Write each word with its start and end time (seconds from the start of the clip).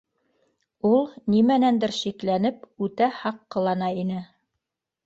Ул 0.91 1.05
нимәнәндер 1.35 1.93
шикләнеп, 1.99 2.67
үтә 2.89 3.13
һаҡ 3.21 3.41
ҡылана 3.57 3.93
ине. 4.07 4.29